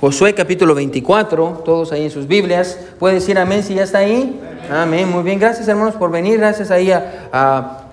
[0.00, 2.78] Josué capítulo 24, todos ahí en sus Biblias.
[2.98, 4.38] ¿Puede decir amén si ya está ahí?
[4.70, 5.10] Amén.
[5.10, 6.38] Muy bien, gracias hermanos por venir.
[6.38, 7.84] Gracias ahí a, a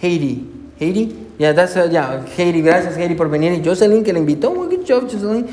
[0.00, 0.46] Heidi.
[0.78, 1.26] Heidi?
[1.38, 3.52] Ya, that's, uh, yeah, Heidi, gracias Heidi por venir.
[3.52, 4.52] Y Jocelyn que le invitó.
[4.52, 5.46] Muy good job, Jocelyn.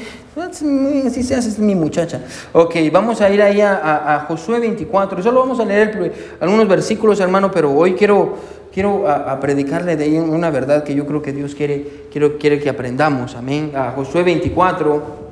[1.07, 2.21] Así se hace, es mi muchacha.
[2.53, 5.23] Ok, vamos a ir ahí a, a- Josué 24.
[5.23, 8.35] Solo vamos a leer algunos versículos, hermano, pero hoy quiero,
[8.71, 9.05] quiero
[9.41, 13.35] predicarle de ahí una verdad que yo creo que Dios quiere, quiero, quiere que aprendamos.
[13.35, 13.71] Amén.
[13.75, 15.26] A Josué 24.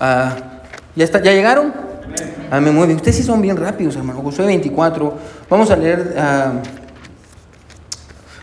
[0.00, 0.36] Ah,
[0.94, 1.72] ¿ya, está, ¿Ya llegaron?
[2.50, 2.96] Amén, muy bien.
[2.96, 4.20] Ustedes sí son bien rápidos, hermano.
[4.22, 5.14] Josué 24.
[5.50, 6.14] Vamos a leer.
[6.18, 6.52] ah,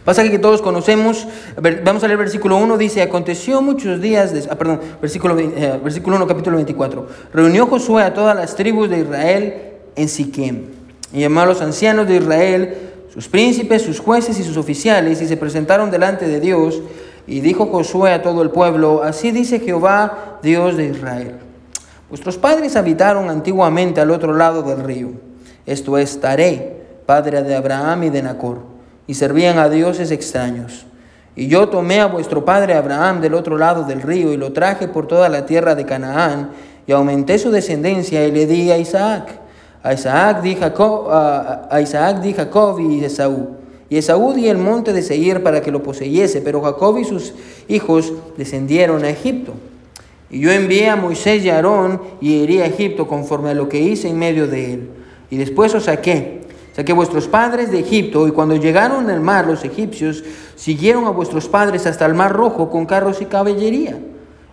[0.03, 1.27] pasaje que todos conocemos.
[1.84, 2.77] Vamos a leer versículo 1.
[2.77, 4.34] Dice: Aconteció muchos días.
[4.34, 7.07] des- ah, perdón, versículo, eh, versículo 1, capítulo 24.
[7.34, 9.54] Reunió Josué a todas las tribus de Israel
[9.95, 10.65] en Siquem.
[11.13, 12.77] Y llamó a los ancianos de Israel,
[13.13, 16.81] sus príncipes, sus jueces y sus oficiales, y se presentaron delante de Dios.
[17.26, 21.38] Y dijo Josué a todo el pueblo: Así dice Jehová, Dios de Israel.
[22.09, 25.13] Vuestros padres habitaron antiguamente al otro lado del río,
[25.66, 28.60] esto es Taré, padre de Abraham y de Nacor,
[29.07, 30.85] y servían a dioses extraños.
[31.35, 34.88] Y yo tomé a vuestro padre Abraham del otro lado del río y lo traje
[34.88, 36.51] por toda la tierra de Canaán,
[36.85, 39.40] y aumenté su descendencia y le di a Isaac.
[39.82, 43.63] A Isaac di Jacob, a, a Isaac di Jacob y Esaú.
[43.89, 47.34] Y Esaú di el monte de Seir para que lo poseyese, pero Jacob y sus
[47.67, 49.53] hijos descendieron a Egipto.
[50.29, 53.70] Y yo envié a Moisés y a Aarón y herí a Egipto conforme a lo
[53.70, 54.89] que hice en medio de él.
[55.29, 56.41] Y después os saqué.
[56.76, 60.23] Saqué vuestros padres de Egipto y cuando llegaron al mar los egipcios
[60.55, 63.99] siguieron a vuestros padres hasta el mar rojo con carros y caballería.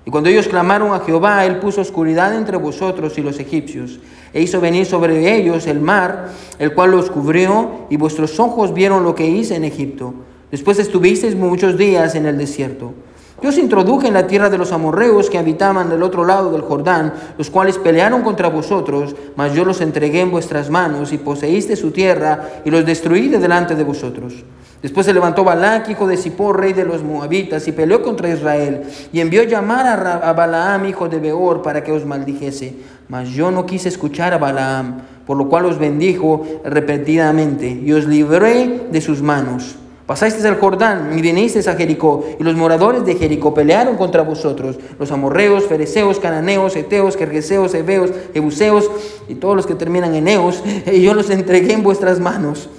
[0.05, 4.01] Y cuando ellos clamaron a Jehová, él puso oscuridad entre vosotros y los egipcios,
[4.33, 9.05] e hizo venir sobre ellos el mar, el cual los cubrió, y vuestros ojos vieron
[9.05, 10.15] lo que hice en Egipto.
[10.51, 12.95] Después estuvisteis muchos días en el desierto.
[13.43, 16.61] Yo os introduje en la tierra de los amorreos que habitaban del otro lado del
[16.61, 21.75] Jordán, los cuales pelearon contra vosotros, mas yo los entregué en vuestras manos y poseíste
[21.77, 24.45] su tierra y los destruí de delante de vosotros.
[24.83, 28.85] Después se levantó Balac, hijo de Zippor, rey de los moabitas, y peleó contra Israel,
[29.13, 29.87] y envió llamar
[30.23, 32.77] a, Balaam, hijo de Beor, para que os maldijese.
[33.09, 38.07] Mas yo no quise escuchar a Balaam, por lo cual os bendijo repetidamente, y os
[38.07, 39.77] libré de sus manos.
[40.07, 44.79] Pasasteis el Jordán y vinisteis a Jericó, y los moradores de Jericó pelearon contra vosotros,
[44.99, 48.91] los amorreos, fereceos, cananeos, eteos, jerjeseos, heveos, jebuseos,
[49.29, 52.71] y todos los que terminan en eos, y yo los entregué en vuestras manos.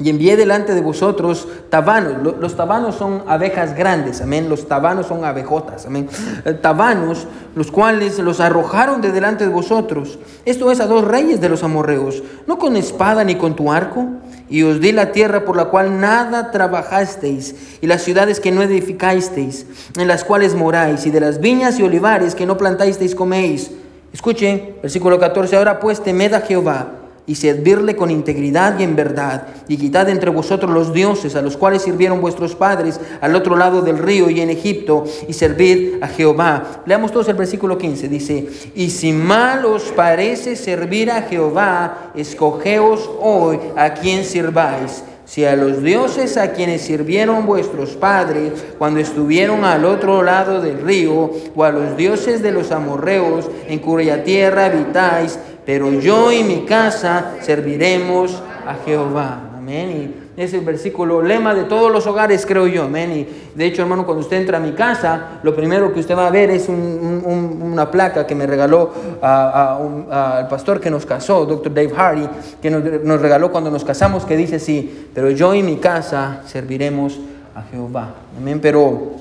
[0.00, 2.20] Y envié delante de vosotros tabanos.
[2.22, 4.48] Lo- Los tabanos son abejas grandes, amén.
[4.48, 6.08] Los tabanos son abejotas, amén.
[6.44, 10.18] Eh, Tabanos, los cuales los arrojaron de delante de vosotros.
[10.44, 14.06] Esto es a dos reyes de los amorreos, no con espada ni con tu arco.
[14.48, 18.62] Y os di la tierra por la cual nada trabajasteis, y las ciudades que no
[18.62, 19.64] edificasteis,
[19.96, 23.70] en las cuales moráis, y de las viñas y olivares que no plantasteis coméis.
[24.12, 25.56] Escuchen, versículo 14.
[25.56, 26.88] Ahora pues temed a Jehová
[27.26, 31.56] y servirle con integridad y en verdad, y quitad entre vosotros los dioses a los
[31.56, 36.08] cuales sirvieron vuestros padres al otro lado del río y en Egipto, y servid a
[36.08, 36.82] Jehová.
[36.86, 43.10] Leamos todos el versículo 15, dice, y si mal os parece servir a Jehová, escogeos
[43.20, 45.02] hoy a quien sirváis.
[45.26, 50.82] Si a los dioses a quienes sirvieron vuestros padres cuando estuvieron al otro lado del
[50.82, 56.42] río, o a los dioses de los amorreos en cuya tierra habitáis, pero yo y
[56.44, 59.50] mi casa serviremos a Jehová.
[59.56, 60.14] Amén.
[60.36, 62.82] Y es el versículo lema de todos los hogares, creo yo.
[62.84, 63.12] Amén.
[63.12, 66.26] Y de hecho, hermano, cuando usted entra a mi casa, lo primero que usted va
[66.26, 68.92] a ver es un- un- un- una placa que me regaló
[69.22, 71.72] al pastor que nos casó, Dr.
[71.72, 72.28] Dave Hardy,
[72.60, 77.18] que nos, regaló cuando nos casamos, que dice así, pero yo y mi casa serviremos
[77.54, 78.14] a Jehová.
[78.36, 78.58] Amén.
[78.60, 79.12] Pero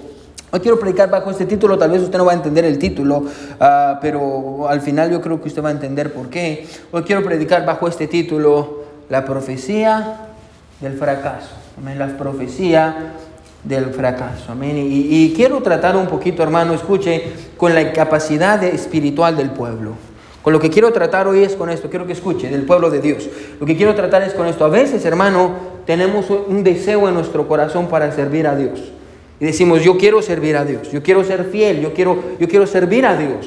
[0.56, 3.24] Hoy quiero predicar bajo este título, tal vez usted no va a entender el título,
[3.60, 6.68] ah, pero al final yo creo que usted va a entender por qué.
[6.92, 10.28] Hoy quiero predicar bajo este título, la profecía
[10.80, 11.50] del fracaso.
[11.80, 13.14] Amén, la profecía
[13.64, 14.52] del fracaso.
[14.52, 14.78] Amén.
[14.78, 19.94] Y, y quiero tratar un poquito, hermano, escuche, con la capacidad de- espiritual del pueblo.
[20.44, 23.02] Con lo que quiero tratar hoy es con esto, quiero que escuche, del pueblo de
[23.02, 23.28] Dios.
[23.60, 24.66] Lo que quiero tratar es con esto.
[24.66, 25.50] A veces, hermano,
[25.88, 28.80] tenemos un deseo en nuestro corazón para servir a Dios.
[29.44, 32.66] Y decimos, yo quiero servir a Dios, yo quiero ser fiel, yo quiero, yo quiero
[32.66, 33.46] servir a Dios.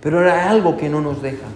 [0.00, 1.46] Pero era algo que no nos deja.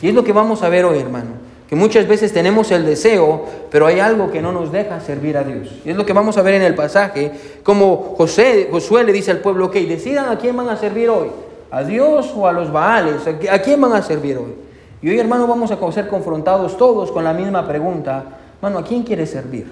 [0.00, 1.30] Y es lo que vamos a ver hoy, hermano.
[1.68, 5.42] Que muchas veces tenemos el deseo, pero hay algo que no nos deja servir a
[5.42, 5.68] Dios.
[5.84, 7.32] Y es lo que vamos a ver en el pasaje,
[7.64, 11.26] como José, Josué le dice al pueblo, ok, decidan a quién van a servir hoy,
[11.72, 14.54] a Dios o a los Baales, ¿a qui- a quién van a servir hoy?
[15.02, 18.22] Y hoy, hermano, vamos a ser confrontados todos con la misma pregunta,
[18.62, 19.66] hermano, ¿a quién quiere servir?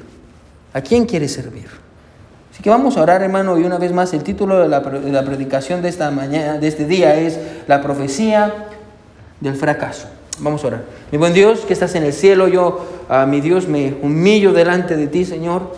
[0.73, 1.92] ¿A quién quiere servir?
[2.53, 5.11] Así que vamos a orar, hermano, y una vez más el título de la, de
[5.11, 8.69] la predicación de esta mañana, de este día es la profecía
[9.41, 10.07] del fracaso.
[10.39, 10.85] Vamos a orar.
[11.11, 14.97] Mi buen Dios, que estás en el cielo, yo, a mi Dios, me humillo delante
[14.97, 15.75] de ti, Señor.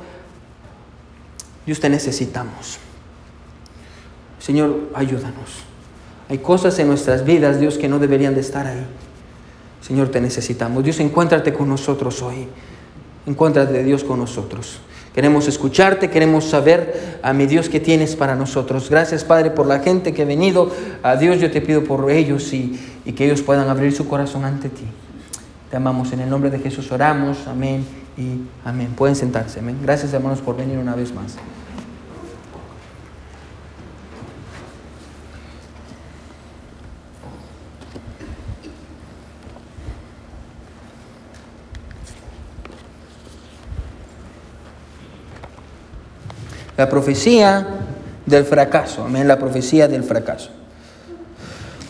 [1.65, 2.79] Dios, te necesitamos.
[4.41, 5.65] Señor, ayúdanos.
[6.29, 8.85] Hay cosas en nuestras vidas, Dios, que no deberían de estar ahí.
[9.81, 10.83] Señor, te necesitamos.
[10.83, 12.49] Dios, encuéntrate con nosotros hoy.
[13.27, 14.81] Encuéntrate, Dios, con nosotros.
[15.15, 18.91] Queremos escucharte, queremos saber, a mi Dios, qué tienes para nosotros.
[18.91, 20.73] Gracias, Padre, por la gente que ha venido.
[21.05, 24.45] A Dios yo te pido por ellos y, y que ellos puedan abrir su corazón
[24.45, 24.85] ante ti.
[25.71, 26.13] Te amamos.
[26.13, 27.47] En el nombre de Jesús oramos.
[27.47, 27.87] Amén
[28.19, 28.89] y amén.
[28.97, 29.61] Pueden sentarse.
[29.61, 29.79] Amén.
[29.83, 31.37] Gracias, hermanos, por venir una vez más.
[46.77, 47.67] La profecía
[48.27, 49.05] del fracaso.
[49.05, 49.29] Amén.
[49.29, 50.51] La profecía del fracaso.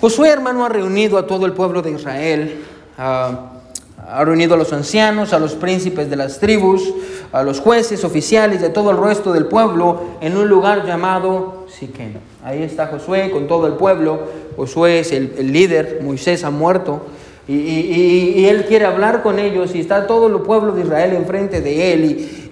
[0.00, 2.62] Josué, hermano, ha reunido a todo el pueblo de Israel.
[2.98, 6.92] ha reunido a los ancianos, a los príncipes de las tribus,
[7.32, 12.18] a los jueces, oficiales de todo el resto del pueblo en un lugar llamado Siquén.
[12.44, 14.20] Ahí está Josué con todo el pueblo.
[14.56, 17.06] Josué es el, el líder, Moisés ha muerto.
[17.46, 21.12] Y, y, y, él quiere hablar con ellos y está todo el pueblo de Israel
[21.12, 22.04] enfrente de él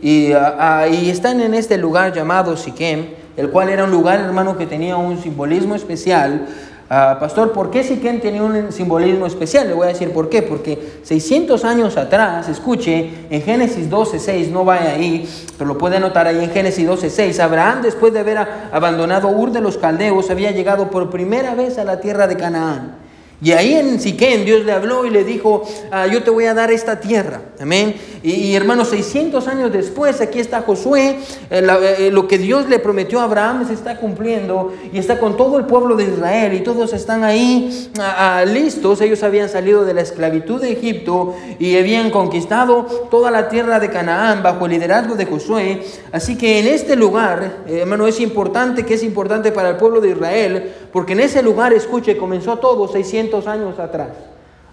[0.02, 3.06] y, y están en este lugar llamado Siquem,
[3.38, 6.46] el cual era un lugar, hermano, que tenía un simbolismo especial.
[6.92, 9.66] Uh, pastor, ¿por qué Siquem tenía un simbolismo especial?
[9.66, 10.42] Le voy a decir por qué.
[10.42, 16.26] Porque 600 años atrás, escuche, en Génesis 12.6, no vaya ahí, pero lo puede anotar
[16.26, 20.90] ahí en Génesis 12.6, Abraham, después de haber abandonado Ur de los Caldeos, había llegado
[20.90, 23.01] por primera vez a la tierra de Canaán.
[23.42, 26.54] Y ahí en Siquén Dios le habló y le dijo, ah, yo te voy a
[26.54, 27.42] dar esta tierra.
[27.60, 27.96] Amén.
[28.22, 31.18] Y, y hermanos, 600 años después, aquí está Josué,
[31.50, 35.36] eh, eh, lo que Dios le prometió a Abraham se está cumpliendo y está con
[35.36, 39.00] todo el pueblo de Israel y todos están ahí ah, ah, listos.
[39.00, 43.90] Ellos habían salido de la esclavitud de Egipto y habían conquistado toda la tierra de
[43.90, 45.82] Canaán bajo el liderazgo de Josué.
[46.12, 50.00] Así que en este lugar, eh, hermano, es importante, que es importante para el pueblo
[50.00, 54.10] de Israel, porque en ese lugar, escuche, comenzó todo 600 años atrás.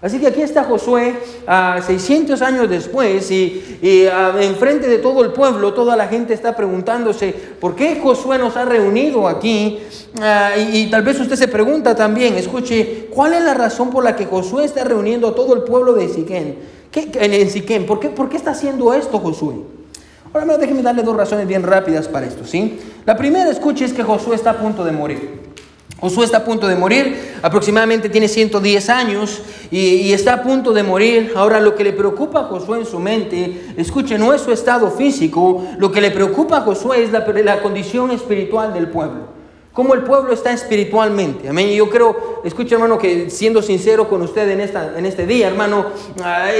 [0.02, 1.14] Así que aquí está Josué,
[1.46, 3.62] uh, 600 años después, y,
[4.06, 8.56] uh, enfrente de todo el pueblo, toda la gente está preguntándose, ¿por qué Josué nos
[8.56, 9.78] ha reunido aquí?
[10.16, 14.16] Uh, y, tal vez usted se pregunta también, escuche, ¿cuál es la razón por la
[14.16, 16.56] que Josué está reuniendo a todo el pueblo de Siquén?
[16.90, 17.84] ¿Qué, en Siquén?
[17.84, 19.56] ¿Por qué, ¿Por qué está haciendo esto Josué?
[20.32, 22.78] Ahora, déjeme darle dos razones bien rápidas para esto, ¿sí?
[23.04, 25.39] La primera, escuche, es que Josué está a punto de morir.
[26.00, 30.82] Josué está a punto de morir, aproximadamente tiene 110 años y, está a punto de
[30.82, 31.32] morir.
[31.36, 34.90] Ahora lo que le preocupa a Josué en su mente, escuche, no es su estado
[34.90, 39.39] físico, lo que le preocupa a Josué es la, la condición espiritual del pueblo.
[39.72, 41.48] Cómo el pueblo está espiritualmente.
[41.48, 41.68] Amén.
[41.68, 45.46] Y yo creo, escuche hermano, que siendo sincero con usted en, esta, en este día,
[45.46, 45.86] hermano,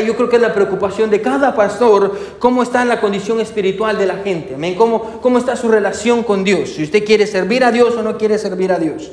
[0.07, 4.07] yo creo que es la preocupación de cada pastor, cómo está la condición espiritual de
[4.07, 4.55] la gente.
[4.55, 4.77] Amén.
[4.77, 6.71] Cómo, cómo está su relación con Dios.
[6.71, 9.11] Si usted quiere servir a Dios o no quiere servir a Dios.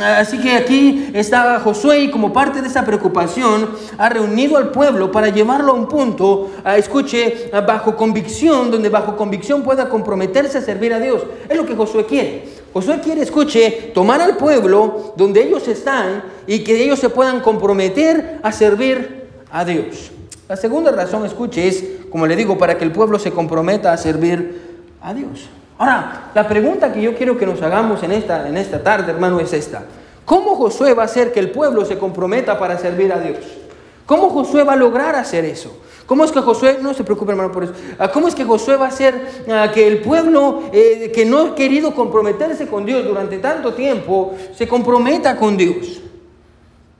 [0.00, 5.10] Así que aquí está Josué y como parte de esa preocupación ha reunido al pueblo
[5.10, 10.94] para llevarlo a un punto, escuche, bajo convicción, donde bajo convicción pueda comprometerse a servir
[10.94, 11.22] a Dios.
[11.48, 12.61] Es lo que Josué quiere.
[12.72, 18.40] Josué quiere, escuche, tomar al pueblo donde ellos están y que ellos se puedan comprometer
[18.42, 20.10] a servir a Dios.
[20.48, 23.96] La segunda razón, escuche, es, como le digo, para que el pueblo se comprometa a
[23.96, 25.48] servir a Dios.
[25.78, 29.40] Ahora, la pregunta que yo quiero que nos hagamos en esta, en esta tarde, hermano,
[29.40, 29.84] es esta.
[30.24, 33.38] ¿Cómo Josué va a hacer que el pueblo se comprometa para servir a Dios?
[34.06, 35.76] ¿Cómo Josué va a lograr hacer eso?
[36.06, 37.74] ¿Cómo es que Josué, no se preocupe hermano por eso,
[38.12, 41.54] cómo es que Josué va a hacer uh, que el pueblo eh, que no ha
[41.54, 46.00] querido comprometerse con Dios durante tanto tiempo, se comprometa con Dios?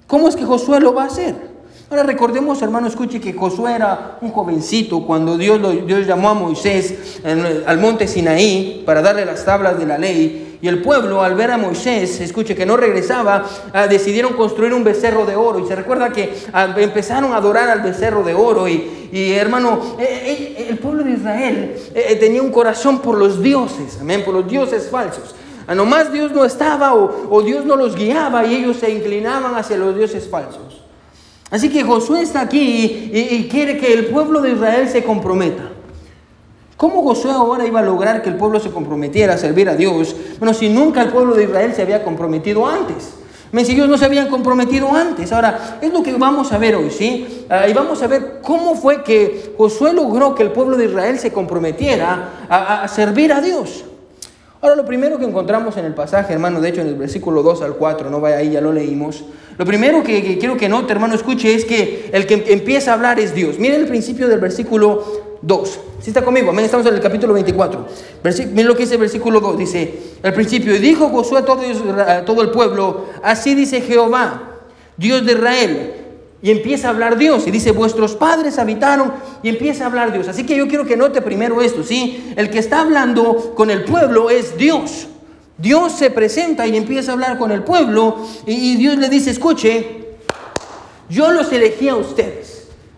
[0.07, 1.53] ¿Cómo es que Josué lo va a hacer?
[1.91, 6.35] Ahora recordemos, hermano, escuche que Josué era un jovencito cuando Dios, lo, Dios llamó a
[6.35, 10.52] Moisés en, al monte Sinaí para darle las tablas de la ley.
[10.63, 14.85] Y el pueblo, al ver a Moisés, escuche que no regresaba, uh, decidieron construir un
[14.85, 15.59] becerro de oro.
[15.59, 18.69] Y se recuerda que uh, empezaron a adorar al becerro de oro.
[18.69, 23.43] Y, y hermano, eh, eh, el pueblo de Israel eh, tenía un corazón por los
[23.43, 25.35] dioses, amén, por los dioses falsos.
[25.67, 29.77] A nomás Dios no estaba o, Dios no los guiaba y ellos se inclinaban hacia
[29.77, 30.81] los dioses falsos.
[31.51, 35.72] Así que Josué está aquí y, quiere que el pueblo de Israel se comprometa.
[36.83, 40.17] ¿Cómo Josué ahora iba a lograr que el pueblo se comprometiera a servir a Dios?
[40.41, 43.11] Bueno, si nunca el pueblo de Israel se había comprometido antes.
[43.65, 45.31] Si ellos no se habían comprometido antes.
[45.31, 47.47] Ahora, es lo que vamos a ver hoy, ¿sí?
[47.49, 51.21] Uh, y vamos a ver cómo fue que Josué logró que el pueblo de Israel
[51.21, 53.85] se comprometiera a servir a Dios.
[54.61, 57.63] Ahora, lo primero que encontramos en el pasaje, hermano, de hecho en el versículo 2
[57.63, 59.23] al 4, no vaya ahí, ya lo leímos.
[59.57, 63.21] Lo primero que, quiero que note, hermano, escuche, es que el que empieza a hablar
[63.21, 63.61] es Dios.
[63.61, 65.81] Miren el principio del versículo 2.
[66.01, 67.87] Si está conmigo, amén, estamos en el capítulo 24.
[68.53, 72.43] miren lo que dice el versículo 2, dice, al principio, y dijo Josué a todo,
[72.43, 74.51] el pueblo, así dice Jehová,
[74.97, 75.95] Dios de Israel,
[76.43, 77.47] y empieza a hablar Dios.
[77.47, 80.27] Y dice, vuestros padres habitaron y empieza a hablar Dios.
[80.27, 82.33] Así que yo quiero que note primero esto, ¿sí?
[82.37, 85.07] El que está hablando con el pueblo es Dios.
[85.59, 90.17] Dios se presenta y empieza a hablar con el pueblo y, Dios le dice, escuche,
[91.09, 92.42] yo los elegí a ustedes.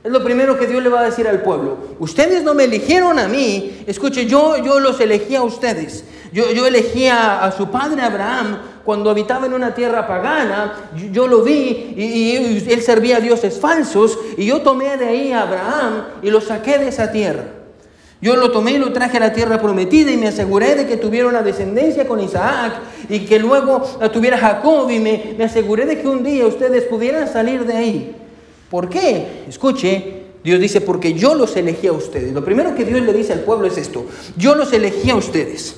[0.04, 1.78] Es lo primero que Dios le va a decir al pueblo.
[1.98, 3.82] Ustedes no me eligieron a mí.
[3.86, 6.04] Escuche, yo, yo los elegí a ustedes.
[6.30, 11.42] Yo, yo elegí a, su padre Abraham cuando habitaba en una tierra pagana, yo, lo
[11.42, 16.30] vi y, él servía a dioses falsos y yo tomé de ahí a Abraham y
[16.30, 17.44] lo saqué de esa tierra.
[18.20, 20.98] Yo lo tomé y lo traje a la tierra prometida y me aseguré de que
[20.98, 22.74] tuviera una descendencia con Isaac
[23.08, 23.80] y que luego
[24.12, 28.16] tuviera Jacob y me, me aseguré de que un día ustedes pudieran salir de ahí.
[28.70, 29.44] ¿Por qué?
[29.48, 32.32] Escuche, Dios dice, porque yo los elegí a ustedes.
[32.32, 34.04] Lo primero que Dios le dice al pueblo es esto,
[34.36, 35.76] yo los elegí a ustedes.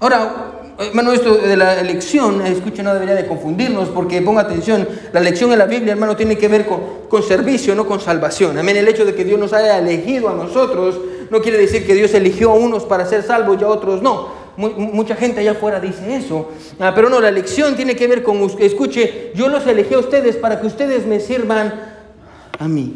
[0.00, 5.20] Ahora, hermano, esto de la elección, escucha, no debería de confundirnos, porque ponga atención, la
[5.20, 8.58] elección en la Biblia, hermano, tiene que ver con, servicio, no con salvación.
[8.58, 11.94] Amén, el hecho de que Dios nos haya elegido a nosotros no quiere decir que
[11.94, 14.28] Dios eligió a unos para ser salvos y a otros no.
[14.56, 18.50] mucha gente allá afuera dice eso, ah, pero no, la elección tiene que ver con,
[18.58, 21.91] escuche, yo los elegí a ustedes para que ustedes me sirvan
[22.62, 22.94] a mí.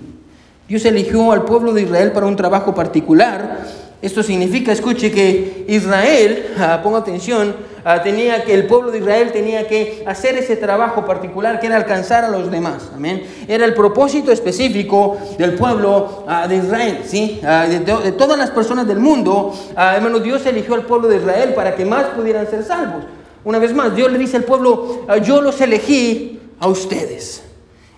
[0.68, 3.64] Dios eligió al pueblo de Israel para un trabajo particular
[4.02, 9.32] esto significa, escuche, que Israel, ah, ponga atención, ah, tenía que, el pueblo de Israel
[9.32, 12.90] tenía que hacer ese trabajo particular que era alcanzar a los demás.
[12.94, 13.26] Amén.
[13.49, 17.40] Era el propósito específico del pueblo ah, de Israel, ¿sí?
[17.42, 21.87] De, todas las personas del mundo, hermano, Dios eligió al pueblo de Israel para que
[21.87, 23.04] más pudieran ser salvos.
[23.44, 27.45] Una vez más, Dios le dice al pueblo, yo los elegí a ustedes.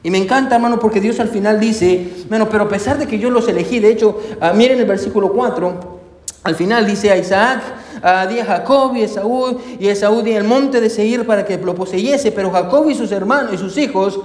[0.02, 3.18] Y me encanta, hermano, porque Dios al final dice, bueno, pero a pesar de que
[3.18, 5.98] yo los elegí, de hecho, uh, miren el versículo 4,
[6.44, 7.62] al final dice a Isaac,
[8.00, 11.26] a, di a Jacob y a Esaú, y a Esaú di el monte de Seir
[11.26, 14.20] para que lo poseyese, pero Jacob y sus hermanos y sus hijos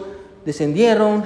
[0.45, 1.25] descendieron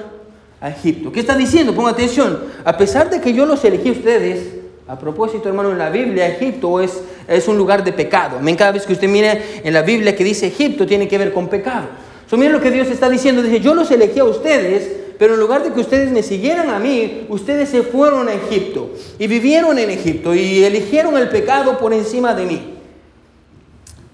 [0.62, 1.12] a Egipto.
[1.12, 1.76] ¿Qué está diciendo?
[1.76, 4.56] Ponga atención, a pesar de que yo los elegí ustedes,
[4.88, 8.40] a propósito, hermano, en la Biblia Egipto es, es un lugar de pecado.
[8.58, 11.50] Cada vez que usted mire en la Biblia que dice Egipto, tiene que ver con
[11.50, 11.88] pecado.
[12.28, 13.42] So, miren lo que Dios está diciendo.
[13.42, 16.80] Dice, yo los elegí a ustedes, pero en lugar de que ustedes me siguieran a
[16.80, 21.94] mí, ustedes se fueron a Egipto y vivieron en Egipto y eligieron el pecado por
[21.94, 22.74] encima de mí.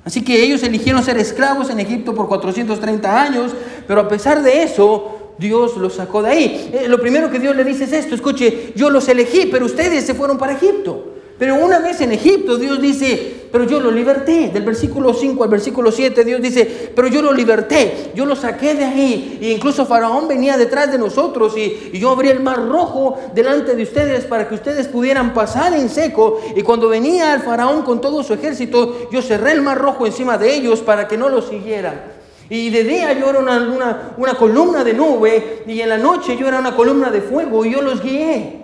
[0.05, 3.51] Así que ellos eligieron ser esclavos en Egipto por 430 años,
[3.87, 6.71] pero a pesar de eso, Dios los sacó de ahí.
[6.73, 10.05] Eh, lo primero que Dios le dice es esto, escuche, yo los elegí, pero ustedes
[10.05, 11.13] se fueron para Egipto.
[11.39, 14.49] Pero una vez en Egipto Dios dice, pero yo lo liberté.
[14.51, 18.73] Del versículo 5 al versículo 7 Dios dice, pero yo lo liberté, yo lo saqué
[18.73, 19.37] de ahí.
[19.39, 23.83] E incluso Faraón venía detrás de nosotros y, yo abrí el mar rojo delante de
[23.83, 26.41] ustedes para que ustedes pudieran pasar en seco.
[26.55, 30.39] Y cuando venía el Faraón con todo su ejército, yo cerré el mar rojo encima
[30.39, 32.01] de ellos para que no lo siguieran.
[32.49, 36.47] Y de día yo era una, una columna de nube y en la noche yo
[36.47, 38.63] era una columna de fuego y yo los guié.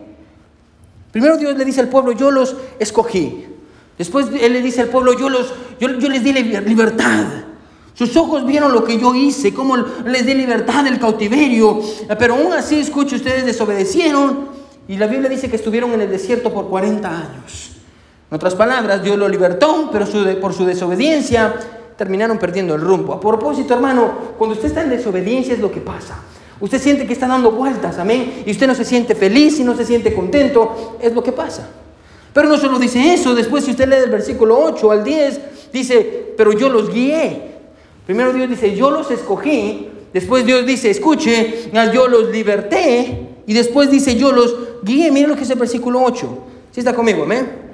[1.12, 3.59] Primero Dios le dice al pueblo, yo los escogí.
[4.00, 7.25] Después Él le dice al pueblo, yo, los, yo, les di libertad.
[7.94, 9.75] Sus ojos vieron lo que yo hice, cómo
[10.06, 11.82] les di libertad del cautiverio.
[12.18, 14.48] Pero aún así, escuche, ustedes desobedecieron.
[14.88, 17.72] Y la Biblia dice que estuvieron en el desierto por 40 años.
[18.32, 20.06] En otras palabras, Dios lo libertó, pero
[20.39, 21.56] por su desobediencia
[21.98, 23.12] terminaron perdiendo el rumbo.
[23.12, 26.20] A propósito, hermano, cuando usted está en desobediencia es lo que pasa.
[26.62, 28.44] Usted siente que está dando vueltas, amén.
[28.46, 30.98] Y usted no se siente feliz y no se siente contento.
[31.01, 31.68] Es lo que pasa.
[32.33, 33.36] Pero no solo dice eso.
[33.36, 35.39] Después, si usted lee del versículo 8 al 10,
[35.74, 37.50] dice, pero yo los guié.
[38.05, 39.89] Primero Dios dice, yo los escogí.
[40.13, 43.27] Después Dios dice, escuche, yo los liberté.
[43.45, 45.12] Y después dice, yo los guié.
[45.12, 46.38] Miren lo que es el versículo 8.
[46.71, 47.69] Si está conmigo, amén.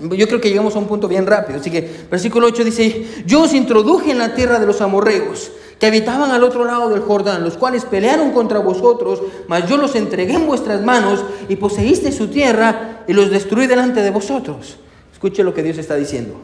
[0.00, 1.58] Yo creo que llegamos a un punto bien rápido.
[1.58, 5.86] Así que versículo 8 dice, yo os introduje en la tierra de los amorreos que
[5.86, 10.34] habitaban al otro lado del Jordán, los cuales pelearon contra vosotros, mas yo los entregué
[10.34, 14.78] en vuestras manos y poseíste su tierra y los destruí delante de vosotros.
[15.12, 16.34] Escuche lo que Dios está diciendo.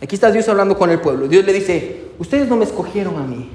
[0.00, 1.26] Aquí está Dios hablando con el pueblo.
[1.26, 3.50] Dios le dice, ustedes no me escogieron a mí,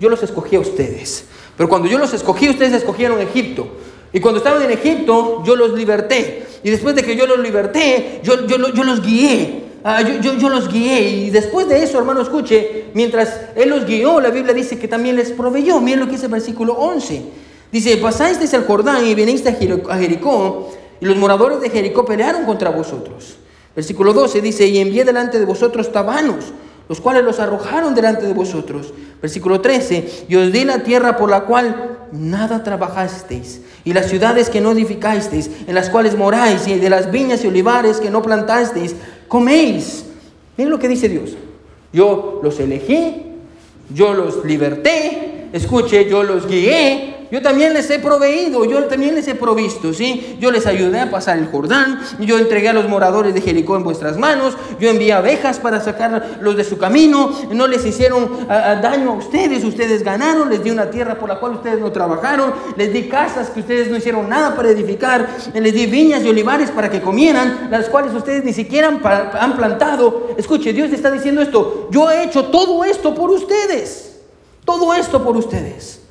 [0.00, 1.26] yo los escogí a ustedes.
[1.56, 3.68] Pero cuando yo los escogí, ustedes escogieron Egipto.
[4.12, 6.46] Y cuando estaban en Egipto, yo los liberté.
[6.62, 9.63] Y después de que yo los liberté, yo, yo, yo los guié.
[9.86, 14.30] Ah, yo, los guié y después de eso, hermano, escuche, mientras Él los guió, la
[14.30, 15.78] Biblia dice que también les proveyó.
[15.78, 17.22] Miren lo que dice el versículo 11.
[17.70, 19.56] Dice, pasasteis el Jordán y vinisteis
[19.88, 23.36] a Jericó y los moradores de Jericó pelearon contra vosotros.
[23.76, 26.46] Versículo 12 dice, y envié delante de vosotros tabanos,
[26.88, 28.94] los cuales los arrojaron delante de vosotros.
[29.20, 34.48] Versículo 13, y os di la tierra por la cual nada trabajasteis, y las ciudades
[34.48, 38.22] que no edificasteis, en las cuales moráis, y de las viñas y olivares que no
[38.22, 38.94] plantasteis,
[39.34, 40.04] coméis.
[40.56, 41.36] Miren lo que dice Dios.
[41.92, 43.22] Yo los elegí,
[43.92, 49.26] yo los liberté, escuche, yo los guié, yo también les he proveído, yo también les
[49.26, 50.36] he provisto, ¿sí?
[50.38, 53.82] Yo les ayudé a pasar el Jordán, yo entregué a los moradores de Jericó en
[53.82, 59.14] vuestras manos, yo envié abejas para sacarlos de su camino, no les hicieron daño a
[59.14, 63.08] ustedes, ustedes ganaron, les di una tierra por la cual ustedes no trabajaron, les di
[63.08, 67.00] casas que ustedes no hicieron nada para edificar, les di viñas y olivares para que
[67.00, 68.96] comieran, las cuales ustedes ni siquiera
[69.40, 70.28] han plantado.
[70.36, 74.20] Escuche, Dios está diciendo esto, yo he hecho todo esto por ustedes,
[74.64, 76.03] todo esto por ustedes.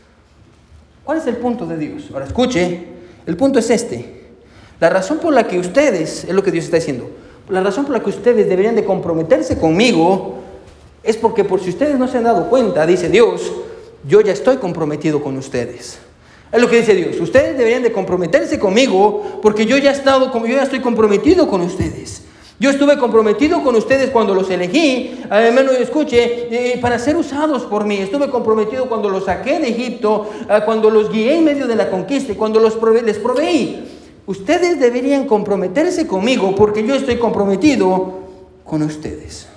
[1.04, 2.10] ¿Cuál es el punto de Dios?
[2.14, 2.86] Ahora escuche,
[3.26, 4.24] el punto es este.
[4.80, 7.10] La razón por la que ustedes, es lo que Dios está diciendo,
[7.50, 10.36] la razón por la que ustedes deberían de comprometerse conmigo
[11.04, 13.52] es porque por si ustedes no se han dado cuenta, dice Dios,
[14.08, 16.00] yo ya estoy comprometido con ustedes.
[16.52, 17.20] Es lo que dice Dios.
[17.20, 21.62] Ustedes deberían de comprometerse conmigo porque yo ya he estado, yo ya estoy comprometido con
[21.62, 22.22] ustedes.
[22.60, 27.84] Yo estuve comprometido con ustedes cuando los elegí, menos escuche, eh, para ser usados por
[27.84, 27.98] mí.
[27.98, 31.90] Estuve comprometido cuando los saqué de Egipto, eh, cuando los guié en medio de la
[31.90, 33.90] conquista y cuando los les proveí.
[34.26, 38.20] Ustedes deberían comprometerse conmigo porque yo estoy comprometido
[38.64, 39.48] con ustedes.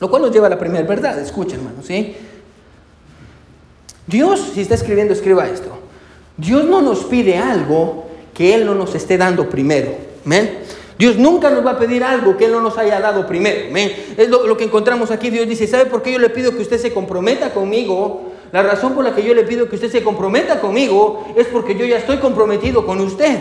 [0.00, 1.18] Lo cual nos lleva a la primera verdad.
[1.18, 2.16] Escuchen, hermanos, ¿sí?
[4.06, 5.70] Dios, si está escribiendo, escriba esto.
[6.36, 9.94] Dios no nos pide algo que Él no nos esté dando primero.
[10.24, 10.58] ¿Amén?
[11.00, 13.74] Dios nunca nos va a pedir algo que Él no nos haya dado primero.
[14.18, 15.30] Es lo, que encontramos aquí.
[15.30, 18.32] Dios dice, ¿sabe por qué yo le pido que usted se comprometa conmigo?
[18.52, 21.74] La razón por la que yo le pido que usted se comprometa conmigo es porque
[21.74, 23.38] yo ya estoy comprometido con usted.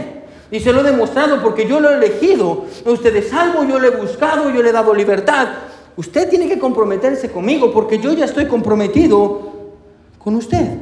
[0.49, 2.63] Y se lo he demostrado porque yo lo he elegido.
[2.85, 5.49] Usted es salvo, yo le he buscado, yo le he dado libertad.
[5.97, 9.51] Usted tiene que comprometerse conmigo porque yo ya estoy comprometido
[10.17, 10.77] con usted.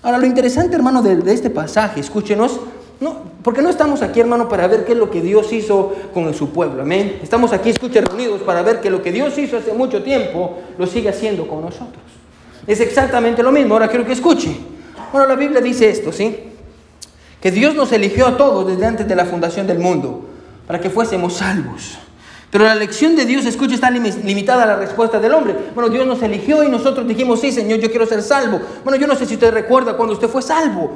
[0.00, 2.60] Ahora, lo interesante, hermano, de, de este pasaje, escúchenos,
[3.02, 6.32] no, porque no estamos aquí, hermano, para ver qué es lo que Dios hizo con
[6.34, 6.82] su pueblo.
[6.82, 7.18] Amén.
[7.20, 10.86] Estamos aquí, escuche, reunidos para ver que lo que Dios hizo hace mucho tiempo lo
[10.86, 12.00] sigue haciendo con nosotros.
[12.64, 13.74] Es exactamente lo mismo.
[13.74, 14.56] Ahora quiero que escuche.
[15.10, 16.44] Bueno, la Biblia dice esto, ¿sí?
[17.40, 20.24] Que Dios nos eligió a todos desde antes de la fundación del mundo
[20.68, 21.98] para que fuésemos salvos.
[22.52, 25.56] Pero la elección de Dios, escucha, está limitada a la respuesta del hombre.
[25.74, 28.60] Bueno, Dios nos eligió y nosotros dijimos, sí, Señor, yo quiero ser salvo.
[28.84, 30.90] Bueno, yo no sé si usted recuerda cuando usted fue salvo.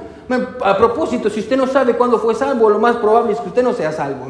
[0.63, 3.63] A propósito, si usted no sabe cuándo fue salvo, lo más probable es que usted
[3.63, 4.27] no sea salvo.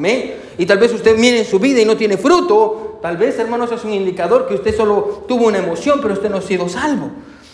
[0.56, 3.00] Y tal vez usted mire en su vida y no tiene fruto.
[3.02, 6.36] Tal vez, hermanos, es un indicador que usted solo tuvo una emoción, pero usted no
[6.36, 7.10] ha sido salvo.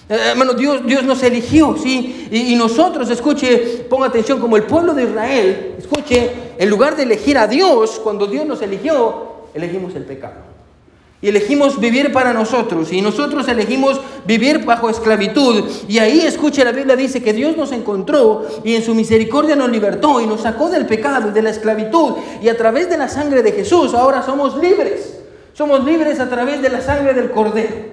[0.06, 2.28] Eh, hermano, Dios, Dios nos eligió, ¿sí?
[2.30, 7.04] Y, y, nosotros, escuche, ponga atención, como el pueblo de Israel, escuche, en lugar de
[7.04, 10.52] elegir a Dios, cuando Dios nos eligió, elegimos el pecado.
[11.20, 12.92] Y elegimos vivir para nosotros.
[12.92, 15.70] Y nosotros elegimos vivir bajo esclavitud.
[15.86, 19.70] Y ahí, escuche, la Biblia dice que Dios nos encontró y en su misericordia nos
[19.70, 22.14] libertó y nos sacó del pecado y de la esclavitud.
[22.42, 25.20] Y a través de la sangre de Jesús ahora somos libres.
[25.52, 27.91] Somos libres a través de la sangre del Cordero.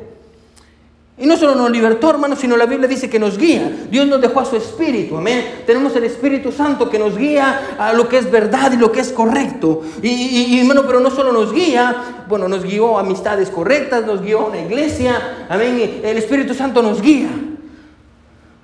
[1.21, 3.69] Y no solo nos libertó, hermano, sino la Biblia dice que nos guía.
[3.91, 5.63] Dios nos dejó a su Espíritu, amén.
[5.65, 9.01] Tenemos el Espíritu Santo que nos guía a lo que es verdad y lo que
[9.01, 9.81] es correcto.
[10.01, 14.39] Y, hermano, pero no solo nos guía, bueno, nos guió a amistades correctas, nos guió
[14.39, 15.99] a una iglesia, amén.
[16.01, 17.27] El Espíritu Santo nos guía.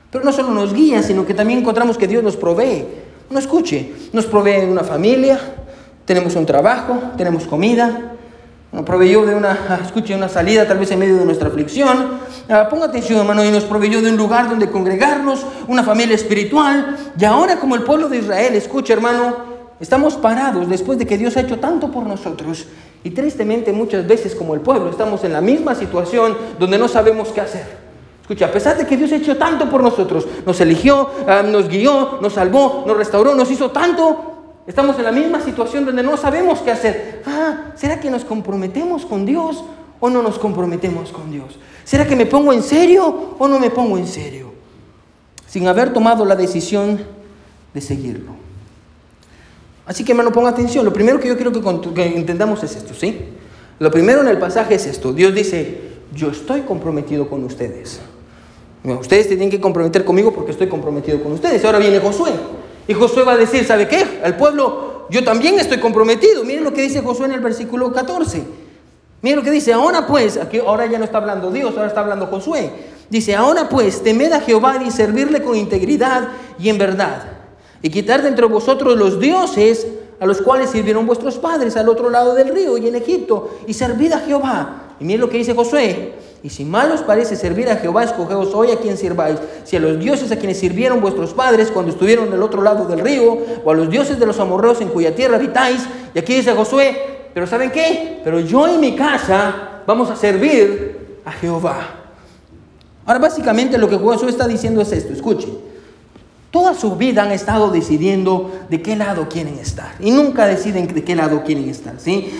[0.10, 2.86] Pero no solo nos guía, sino que también encontramos que Dios nos provee.
[3.30, 5.38] No escuche, nos provee una familia,
[6.06, 8.15] tenemos un trabajo, tenemos comida,
[8.84, 12.20] proveyó de una, escuche, una salida tal vez en medio de nuestra aflicción.
[12.50, 16.98] Ah, ponga atención, hermano, y nos proveyó de un lugar donde congregarnos, una familia espiritual.
[17.18, 19.36] Y ahora como el pueblo de Israel, escuche, hermano,
[19.80, 22.66] estamos parados después de que Dios ha hecho tanto por nosotros.
[23.04, 27.30] Y tristemente muchas veces como el pueblo estamos en la misma situación donde no sabemos
[27.30, 27.86] qué hacer.
[28.22, 31.70] Escucha, a pesar de que Dios ha hecho tanto por nosotros, nos eligió, ah, nos
[31.70, 34.35] guió, nos salvó, nos restauró, nos hizo tanto,
[34.68, 37.22] Estamos en la misma situación donde no sabemos qué hacer.
[37.26, 39.64] Ah, ¿será que nos comprometemos con Dios
[40.00, 41.60] o no nos comprometemos con Dios?
[41.84, 44.54] ¿Será que me pongo en serio o no me pongo en serio?
[45.48, 47.00] Sin haber tomado la decisión
[47.74, 48.32] de seguirlo.
[49.86, 50.84] Así que hermano, ponga atención.
[50.84, 51.52] Lo primero que yo quiero
[51.94, 53.20] que, entendamos es esto, ¿sí?
[53.78, 55.14] Lo primero en el pasaje es esto.
[55.14, 55.82] Dios dice,
[56.16, 58.00] yo estoy comprometido con ustedes.
[58.84, 61.64] Ustedes tienen que comprometer conmigo porque estoy comprometido con ustedes.
[61.66, 62.32] Ahora viene Josué.
[62.88, 64.22] Y Josué va a decir, ¿sabe qué?
[64.24, 66.44] Al pueblo, yo también estoy comprometido.
[66.44, 68.44] Miren lo que dice Josué en el versículo 14.
[69.22, 72.02] Miren lo que dice, ahora pues, aquí ahora ya no está hablando Dios, ahora está
[72.02, 72.72] hablando Josué.
[73.10, 77.24] Dice, ahora pues, temed a Jehová y servirle con integridad y en verdad.
[77.82, 79.88] Y quitar de entre vosotros los dioses
[80.20, 83.58] a los cuales sirvieron vuestros padres al otro lado del río y en Egipto.
[83.68, 84.85] Y servid a Jehová.
[85.00, 86.14] Y miren lo que dice Josué.
[86.44, 89.40] Y si mal os parece servir a Jehová, escogeos hoy a quien sirváis.
[89.64, 93.00] Si a los dioses a quienes sirvieron vuestros padres cuando estuvieron del otro lado del
[93.00, 95.82] río, o a los dioses de los amorreos en cuya tierra habitáis.
[96.14, 98.22] Y aquí dice Josué, pero ¿saben qué?
[98.24, 101.78] Pero yo y mi casa vamos a servir a Jehová.
[103.06, 105.65] Ahora básicamente lo que Josué está diciendo es esto, escuchen.
[106.56, 111.04] Toda su vida han estado decidiendo de qué lado quieren estar y nunca deciden de
[111.04, 111.96] qué lado quieren estar.
[111.98, 112.32] ¿sí?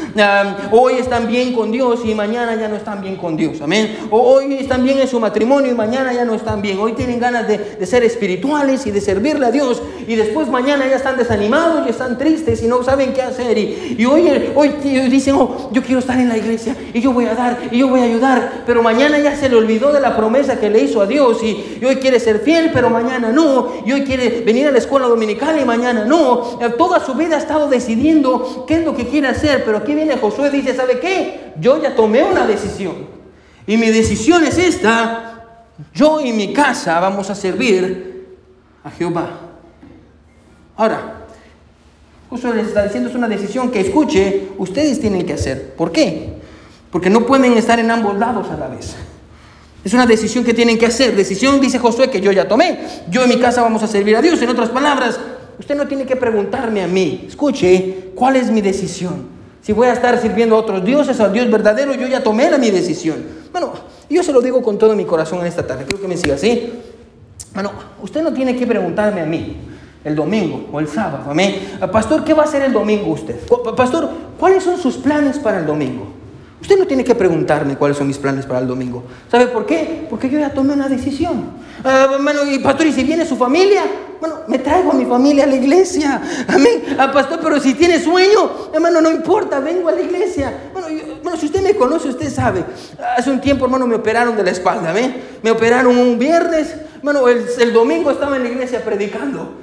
[0.72, 3.60] hoy están bien con Dios y mañana ya no están bien con Dios.
[3.60, 3.98] Amén.
[4.10, 6.80] O hoy están bien en su matrimonio y mañana ya no están bien.
[6.80, 10.96] Hoy tienen ganas de, ser espirituales y de servirle a Dios y después mañana ya
[10.96, 13.58] están desanimados y están tristes y no saben qué hacer.
[13.58, 14.70] Y, hoy, hoy
[15.10, 17.90] dicen, oh, yo quiero estar en la iglesia y yo voy a dar y yo
[17.90, 18.64] voy a ayudar.
[18.66, 21.84] Pero mañana ya se le olvidó de la promesa que le hizo a Dios y,
[21.86, 23.74] hoy quiere ser fiel, pero mañana no.
[23.86, 26.62] Y hoy quiere venir a la escuela dominical y mañana no.
[26.62, 29.94] Eh, toda su vida ha estado decidiendo qué es lo que quiere hacer, pero aquí
[29.94, 31.54] viene Josué y dice, ¿sabe qué?
[31.60, 33.08] Yo ya tomé una decisión.
[33.68, 35.44] Y mi decisión es esta.
[35.94, 38.38] Yo y mi casa vamos a servir
[38.84, 39.28] a Jehová.
[40.78, 41.26] Ahora,
[42.30, 45.74] Josué les está diciendo es una decisión que escuche, ustedes tienen que hacer.
[45.76, 46.34] ¿Por qué?
[46.92, 48.96] Porque no pueden estar en ambos lados a la vez.
[49.86, 51.16] Es una decisión que tienen que hacer.
[51.16, 52.80] Decisión, dice Josué, que yo ya tomé.
[53.08, 54.42] Yo en mi casa vamos a servir a Dios.
[54.42, 55.20] En otras palabras,
[55.60, 57.26] usted no tiene que preguntarme a mí.
[57.28, 59.28] Escuche, ¿cuál es mi decisión?
[59.62, 62.58] Si voy a estar sirviendo a otros dioses, al Dios verdadero, yo ya tomé la
[62.58, 63.24] mi decisión.
[63.52, 63.74] Bueno,
[64.10, 65.86] yo se lo digo con todo mi corazón en esta tarde.
[65.86, 66.74] Quiero que me siga así.
[67.54, 67.72] Bueno,
[68.02, 69.56] usted no tiene que preguntarme a mí
[70.04, 71.30] el domingo o el sábado.
[71.30, 71.78] Amén.
[71.92, 73.40] Pastor, ¿qué va a hacer el domingo usted?
[73.78, 76.15] Pastor, ¿cuáles son sus planes para el domingo?
[76.66, 79.04] Usted no tiene que preguntarme cuáles son mis planes para el domingo.
[79.30, 80.08] ¿Sabe por qué?
[80.10, 81.52] Porque yo ya tomé una decisión.
[81.84, 83.84] Uh, y pastor, ¿y si viene su familia?
[84.20, 86.20] Bueno, me traigo a mi familia a la iglesia.
[86.48, 86.84] Amén.
[86.98, 90.72] Ah, pastor, pero si tiene sueño, hermano, no importa, vengo a la iglesia.
[90.74, 90.88] Bueno,
[91.22, 92.64] bueno, si usted me conoce, usted sabe.
[93.16, 94.92] Hace un tiempo, hermano, me operaron de la espalda.
[95.44, 96.74] Me operaron un viernes.
[97.04, 99.54] Bueno, el domingo estaba en la iglesia predicando.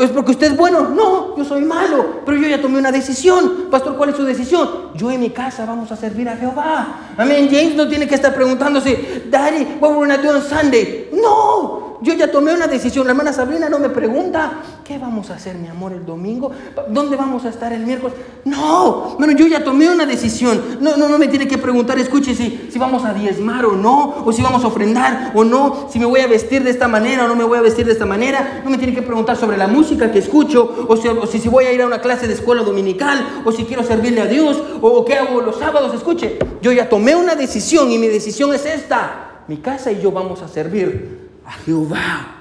[0.00, 0.88] ¿Es porque usted es bueno?
[0.88, 3.66] No, yo soy malo, pero yo ya tomé una decisión.
[3.70, 4.68] Pastor, ¿cuál es su decisión?
[4.94, 7.12] Yo en mi casa vamos a servir a Jehová.
[7.16, 7.48] Amén.
[7.50, 11.10] James no tiene que estar preguntándose, Daddy, what we're gonna do on Sunday.
[11.12, 13.06] No, yo ya tomé una decisión.
[13.06, 14.52] La hermana Sabrina no me pregunta,
[14.84, 16.50] ¿qué vamos a hacer, mi amor, el domingo?
[16.88, 18.16] ¿Dónde vamos a estar el miércoles?
[18.44, 20.78] No, bueno, yo ya tomé una decisión.
[20.80, 24.24] No, no, no me tiene que preguntar, escuche, si, si vamos a diezmar o no,
[24.24, 27.24] o si vamos a ofrendar o no, si me voy a vestir de esta manera
[27.24, 28.62] o no me voy a vestir de esta manera.
[28.64, 31.72] No me tiene que preguntar sobre la música que escucho, o si, si, voy a
[31.72, 35.14] ir a una clase de escuela dominical, o si quiero servirle a Dios, o qué
[35.14, 35.94] hago los sábados.
[35.94, 39.44] Escuche, yo ya tomé una decisión y mi decisión es esta.
[39.48, 42.34] Mi casa y yo vamos a servir a Jehová.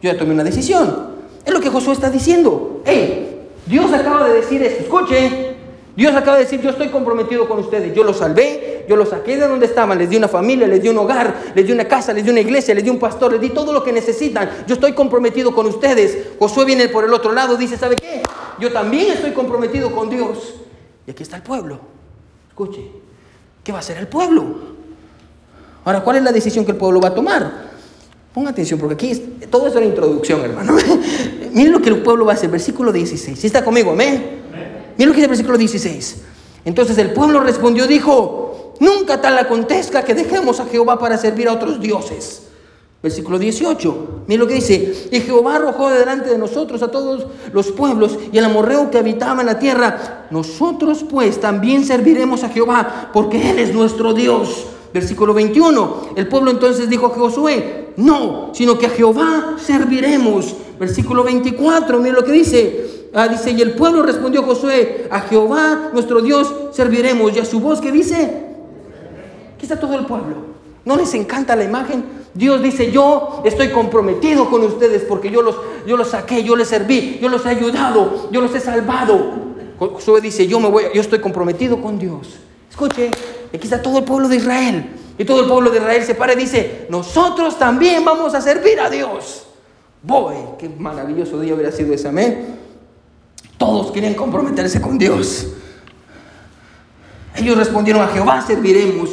[0.00, 1.08] Yo ya tomé una decisión.
[1.44, 2.82] Es lo que Josué está diciendo.
[2.84, 4.84] Hey, Dios acaba de decir esto.
[4.84, 5.56] Escuche,
[5.96, 7.92] Dios acaba de decir, yo estoy comprometido con ustedes.
[7.92, 10.88] Yo los salvé, yo los saqué de donde estaban, les di una familia, les di
[10.88, 13.40] un hogar, les di una casa, les di una iglesia, les di un pastor, les
[13.40, 14.48] di todo lo que necesitan.
[14.68, 16.36] Yo estoy comprometido con ustedes.
[16.38, 18.22] Josué viene por el otro lado, dice, ¿sabe qué?
[18.60, 20.54] Yo también estoy comprometido con Dios.
[21.04, 21.80] Y aquí está el pueblo.
[22.48, 22.92] Escuche,
[23.64, 24.44] ¿qué va a hacer el pueblo?
[25.84, 27.68] Ahora, ¿cuál es la decisión que el pueblo va a tomar?
[28.32, 29.14] Ponga atención, porque aquí
[29.50, 30.76] todo es una introducción, hermano.
[31.52, 33.38] Miren lo que el pueblo va a hacer, versículo 16.
[33.38, 33.92] ¿Sí está conmigo?
[33.92, 34.38] Amén.
[34.96, 36.16] Miren lo que dice el versículo 16.
[36.64, 41.54] Entonces el pueblo respondió, dijo, nunca tal acontezca que dejemos a Jehová para servir a
[41.54, 42.42] otros dioses.
[43.02, 44.24] Versículo 18.
[44.26, 45.08] Miren lo que dice.
[45.10, 49.40] Y Jehová arrojó delante de nosotros a todos los pueblos y al amorreo que habitaba
[49.40, 50.26] en la tierra.
[50.30, 54.66] Nosotros pues también serviremos a Jehová porque Él es nuestro Dios.
[54.92, 56.10] Versículo 21.
[56.16, 60.54] El pueblo entonces dijo a Josué, no, sino que a Jehová serviremos.
[60.78, 61.98] Versículo 24.
[61.98, 63.08] Miren lo que dice.
[63.12, 67.36] Ah, dice, y el pueblo respondió Josué, a Jehová nuestro Dios serviremos.
[67.36, 68.44] Y a su voz que dice,
[69.56, 70.36] aquí está todo el pueblo.
[70.84, 72.04] ¿No les encanta la imagen?
[72.34, 76.68] Dios dice, yo estoy comprometido con ustedes porque yo los, yo los saqué, yo les
[76.68, 79.48] serví, yo los he ayudado, yo los he salvado.
[79.76, 82.28] Josué dice, yo, me voy, yo estoy comprometido con Dios.
[82.70, 83.10] Escuche,
[83.52, 84.88] aquí está todo el pueblo de Israel.
[85.18, 88.78] Y todo el pueblo de Israel se para y dice, nosotros también vamos a servir
[88.78, 89.46] a Dios.
[90.00, 92.56] Voy, qué maravilloso día hubiera sido ese, amén.
[93.58, 95.48] Todos querían comprometerse con Dios.
[97.34, 99.10] Ellos respondieron a Jehová serviremos.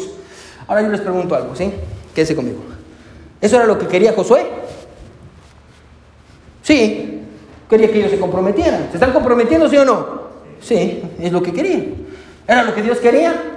[0.67, 1.73] Ahora yo les pregunto algo, ¿sí?
[2.13, 2.59] Quédese conmigo.
[3.41, 4.45] ¿Eso era lo que quería Josué?
[6.61, 7.21] Sí,
[7.67, 8.87] quería que ellos se comprometieran.
[8.89, 10.25] ¿Se están comprometiendo, sí o no?
[10.61, 11.95] Sí, es lo que querían.
[12.47, 13.54] ¿Era lo que Dios quería?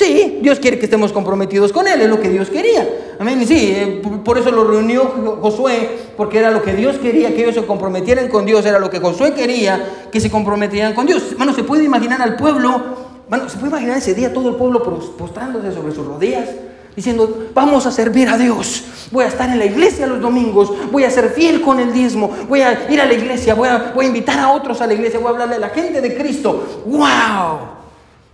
[0.00, 2.88] Sí, Dios quiere que estemos comprometidos con Él, es lo que Dios quería.
[3.18, 3.46] Amén.
[3.46, 7.54] Sí, eh, por eso lo reunió Josué, porque era lo que Dios quería, que ellos
[7.54, 11.32] se comprometieran con Dios, era lo que Josué quería, que se comprometieran con Dios.
[11.32, 14.82] Hermano, se puede imaginar al pueblo bueno, ¿se puede imaginar ese día todo el pueblo
[15.16, 16.48] postrándose sobre sus rodillas?
[16.96, 18.82] Diciendo, vamos a servir a Dios.
[19.12, 20.72] Voy a estar en la iglesia los domingos.
[20.90, 22.28] Voy a ser fiel con el diezmo.
[22.48, 23.54] Voy a ir a la iglesia.
[23.54, 25.20] Voy a, voy a invitar a otros a la iglesia.
[25.20, 26.82] Voy a hablarle a la gente de Cristo.
[26.86, 27.58] ¡Wow!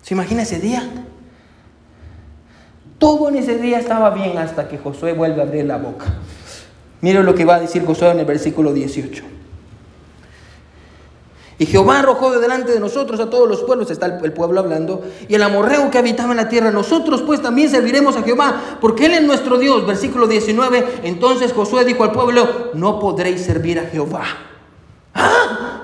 [0.01, 1.06] ¿Se imagina ese día?
[2.99, 6.07] Todo en ese día estaba bien hasta que Josué vuelve a abrir la boca.
[7.03, 9.23] Mire lo que va a decir Josué en el versículo 18.
[11.59, 15.03] Y Jehová arrojó de delante de nosotros a todos los pueblos, está el, pueblo hablando,
[15.27, 16.71] y el amorreo que habitaba en la tierra.
[16.71, 19.87] Nosotros pues también serviremos a Jehová, porque Él es nuestro Dios.
[19.87, 21.01] Versículo 19.
[21.05, 24.25] Entonces Josué dijo al pueblo, no podréis servir a Jehová.
[25.15, 25.83] ¡Ah!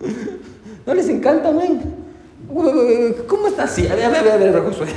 [0.86, 1.99] ¿No les encanta, amén?
[3.28, 3.86] ¿Cómo está así?
[3.86, 4.88] A ver, a ver, a ver, Josué.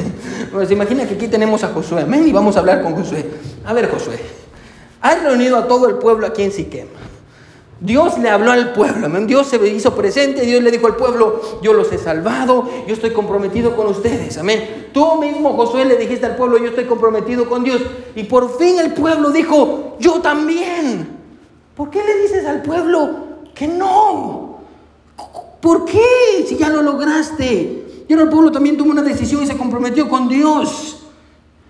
[0.66, 3.26] se imagina que aquí tenemos a Josué, amén, y vamos a hablar con Josué.
[3.64, 4.20] A ver, Josué,
[5.02, 6.88] has reunido a todo el pueblo aquí en Siquem.
[7.80, 11.74] Dios le habló al pueblo, Dios se hizo presente, Dios le dijo al pueblo, yo
[11.74, 14.90] los he salvado, yo estoy comprometido con ustedes, amén.
[14.94, 17.82] Tú mismo, Josué, le dijiste al pueblo, yo estoy comprometido con Dios.
[18.16, 21.20] Y por fin el pueblo dijo, yo también.
[21.76, 23.10] ¿Por qué le dices al pueblo
[23.54, 24.43] que no?
[25.64, 26.46] ¿Por qué?
[26.46, 28.04] Si ya lo lograste.
[28.06, 31.06] Y ahora el pueblo también tomó una decisión y se comprometió con Dios.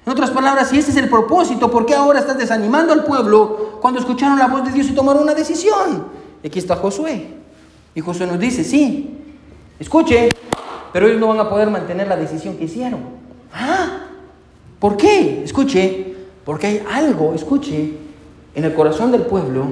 [0.03, 3.77] En otras palabras, si ese es el propósito, ¿por qué ahora estás desanimando al pueblo
[3.81, 6.07] cuando escucharon la voz de Dios y tomaron una decisión?
[6.43, 7.35] aquí está Josué.
[7.93, 9.15] Y Josué nos dice, sí,
[9.79, 10.29] escuche,
[10.91, 12.99] pero ellos no van a poder mantener la decisión que hicieron.
[13.53, 14.07] ¿Ah?
[14.79, 15.43] ¿Por qué?
[15.43, 17.93] Escuche, porque hay algo, escuche,
[18.55, 19.67] en el corazón del pueblo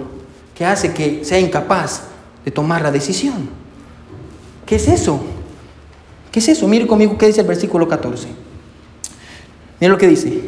[0.54, 2.04] que hace que sea incapaz
[2.46, 3.61] de tomar la decisión.
[4.72, 5.20] ¿Qué es eso?
[6.32, 6.66] ¿Qué es eso?
[6.66, 8.30] Mire conmigo qué dice el versículo 14.
[9.82, 10.44] Mire lo que dice.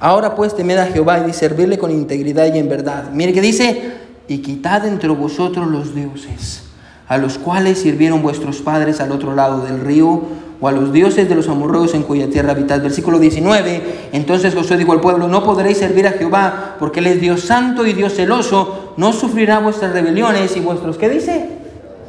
[0.00, 3.10] Ahora pues temed a Jehová y servirle con integridad y en verdad.
[3.12, 3.92] Mire que dice,
[4.26, 6.62] y quitad entre vosotros los dioses,
[7.08, 10.22] a los cuales sirvieron vuestros padres al otro lado del río,
[10.62, 12.80] o a los dioses de los amorreos en cuya tierra habitad.
[12.80, 14.08] Versículo 19.
[14.12, 17.86] Entonces Josué dijo al pueblo, no podréis servir a Jehová, porque Él es Dios santo
[17.86, 21.50] y Dios celoso, no sufrirá vuestras rebeliones y vuestros, ¿qué dice?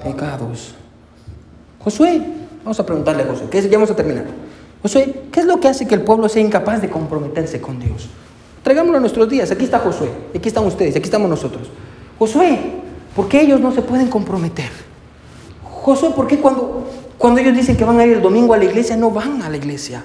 [0.02, 0.79] Pecados.
[1.90, 2.22] Josué,
[2.64, 4.26] vamos a preguntarle a Josué, que ya vamos a terminar.
[4.84, 8.08] Josué, ¿qué es lo que hace que el pueblo sea incapaz de comprometerse con Dios?
[8.62, 9.50] Traigámoslo a nuestros días.
[9.50, 11.68] Aquí está Josué, aquí están ustedes, aquí estamos nosotros.
[12.20, 12.60] Josué,
[13.16, 14.70] ¿por qué ellos no se pueden comprometer?
[15.64, 16.86] Josué, ¿por qué cuando,
[17.18, 19.50] cuando ellos dicen que van a ir el domingo a la iglesia, no van a
[19.50, 20.04] la iglesia?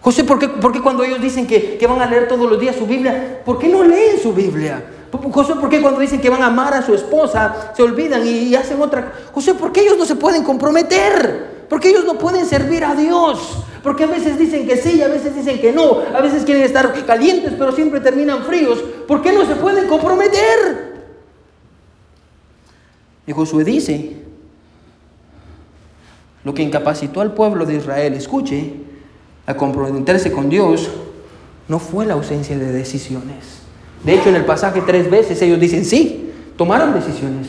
[0.00, 2.58] José, ¿por qué, por qué cuando ellos dicen que, que, van a leer todos los
[2.58, 4.82] días su Biblia, ¿por qué no leen su Biblia?
[5.32, 8.54] José, ¿por qué cuando dicen que van a amar a su esposa, se olvidan y,
[8.54, 9.12] hacen otra?
[9.32, 11.66] José, ¿por qué ellos no se pueden comprometer?
[11.68, 13.64] Porque ellos no pueden servir a Dios.
[13.82, 15.98] Porque a veces dicen que sí a veces dicen que no.
[16.14, 18.78] A veces quieren estar calientes pero siempre terminan fríos.
[19.06, 20.90] ¿Por qué no se pueden comprometer?
[23.26, 24.16] Y Josué dice,
[26.44, 28.74] lo que incapacitó al pueblo de Israel, escuche,
[29.50, 30.88] a comprometerse con Dios,
[31.68, 33.60] no fue la ausencia de decisiones.
[34.04, 37.48] De hecho, en el pasaje tres veces ellos dicen sí, tomaron decisiones.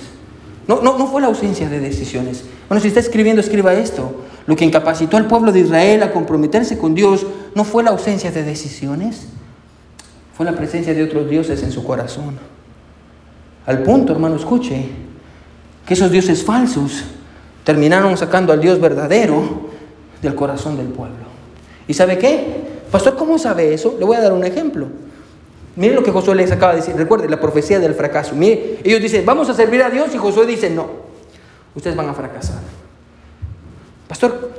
[0.68, 2.44] No, no, no fue la ausencia de decisiones.
[2.68, 4.16] Bueno, si está escribiendo, escriba esto.
[4.48, 8.32] Lo que incapacitó al pueblo de Israel a comprometerse con Dios no fue la ausencia
[8.32, 9.28] de decisiones,
[10.36, 12.40] fue la presencia de otros dioses en su corazón.
[13.66, 14.90] Al punto, hermano, escuche,
[15.86, 17.04] que esos dioses falsos
[17.64, 19.70] terminaron sacando al Dios verdadero
[20.22, 21.31] del corazón del pueblo.
[21.92, 22.46] ¿Y sabe qué?
[22.90, 23.98] Pastor, ¿cómo sabe eso?
[24.00, 24.88] Le voy a dar un ejemplo.
[25.76, 26.96] Mire lo que Josué les acaba de decir.
[26.96, 28.34] Recuerde la profecía del fracaso.
[28.34, 30.88] Mire, ellos dicen, vamos a servir a Dios y Josué dice, no,
[31.76, 32.62] ustedes van a fracasar.
[34.08, 34.52] Pastor,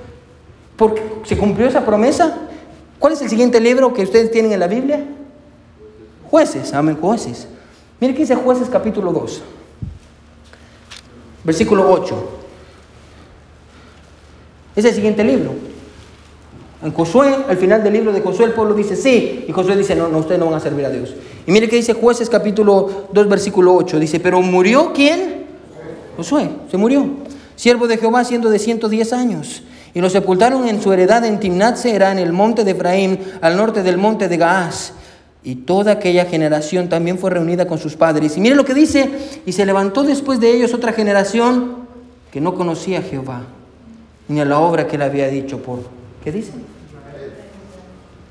[0.77, 2.37] ¿por qué se cumplió esa promesa?
[2.99, 5.03] ¿Cuál es el siguiente libro que ustedes tienen en la Biblia?
[6.31, 7.49] Jueces, amén, jueces.
[7.99, 9.43] Mire que dice jueces capítulo 2,
[11.45, 12.29] versículo 8.
[14.77, 15.72] Es el siguiente libro.
[16.83, 19.95] En Josué, al final del libro de Josué, el pueblo dice sí, y Josué dice
[19.95, 21.15] no, no, ustedes no van a servir a Dios.
[21.47, 23.99] Y mire que dice jueces capítulo 2, versículo 8.
[23.99, 25.47] Dice, pero murió quién?
[26.17, 27.07] Josué, se murió.
[27.57, 29.63] Siervo de Jehová siendo de 110 años.
[29.95, 33.57] Y lo sepultaron en su heredad en Timnat era en el monte de Efraín, al
[33.57, 34.95] norte del monte de Gaás.
[35.45, 38.37] Y toda aquella generación también fue reunida con sus padres.
[38.37, 39.11] Y mire lo que dice,
[39.45, 41.83] y se levantó después de ellos otra generación
[42.31, 43.43] que no conocía a Jehová,
[44.29, 45.81] ni a la obra que él había dicho por,
[46.25, 46.53] ¿qué dice?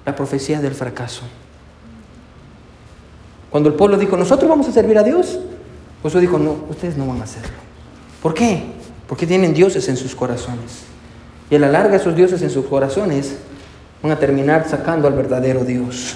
[0.05, 1.23] La profecía del fracaso.
[3.49, 5.39] Cuando el pueblo dijo, nosotros vamos a servir a Dios,
[6.01, 7.51] Josué dijo, no, ustedes no van a hacerlo.
[8.21, 8.63] ¿Por qué?
[9.07, 10.83] Porque tienen dioses en sus corazones.
[11.49, 13.35] Y a la larga esos dioses en sus corazones
[14.01, 16.15] van a terminar sacando al verdadero Dios.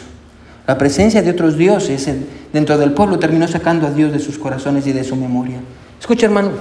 [0.66, 2.08] La presencia de otros dioses
[2.52, 5.60] dentro del pueblo terminó sacando a Dios de sus corazones y de su memoria.
[6.00, 6.52] Escucha hermano,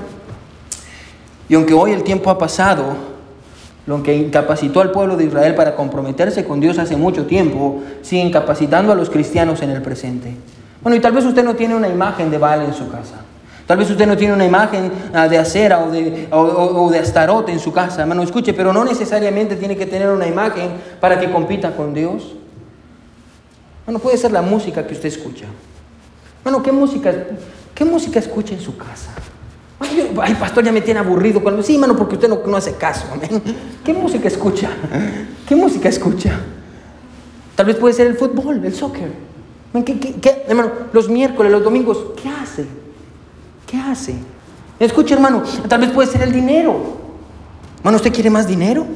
[1.49, 3.14] y aunque hoy el tiempo ha pasado,
[3.87, 8.23] lo que incapacitó al pueblo de Israel para comprometerse con Dios hace mucho tiempo, sigue
[8.23, 10.35] incapacitando a los cristianos en el presente.
[10.83, 13.17] Bueno, y tal vez usted no tiene una imagen de Baal en su casa.
[13.67, 17.51] Tal vez usted no tiene una imagen ah, de acera o de, o, de astarote
[17.51, 20.71] en su casa, hermano, escuche, pero no necesariamente tiene que tener una imagen
[21.01, 22.35] para que compita con Dios.
[23.87, 25.47] Bueno, puede ser la música que usted escucha.
[26.43, 27.13] Bueno, ¿qué música,
[27.75, 29.13] qué música escucha en su casa?
[30.23, 31.43] Ay, pastor, ya me tiene aburrido.
[31.43, 33.07] Cuando, sí, hermano, porque usted no, hace caso.
[33.85, 34.71] ¿Qué música escucha?
[35.47, 36.41] ¿Qué música escucha?
[37.55, 39.13] Tal vez puede ser el fútbol, el soccer.
[39.85, 42.65] ¿Qué, qué, hermano, los miércoles, los domingos, ¿qué hace?
[43.67, 44.15] ¿Qué hace?
[44.79, 46.99] Escuche, hermano, tal vez puede ser el dinero.
[47.79, 48.87] Hermano, ¿usted quiere más dinero?